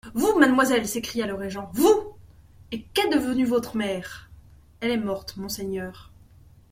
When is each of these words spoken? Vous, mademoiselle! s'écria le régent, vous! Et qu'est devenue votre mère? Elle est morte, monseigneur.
Vous, 0.15 0.33
mademoiselle! 0.39 0.87
s'écria 0.87 1.27
le 1.27 1.35
régent, 1.35 1.69
vous! 1.73 2.17
Et 2.71 2.81
qu'est 2.85 3.13
devenue 3.13 3.45
votre 3.45 3.75
mère? 3.77 4.31
Elle 4.79 4.89
est 4.89 4.97
morte, 4.97 5.37
monseigneur. 5.37 6.11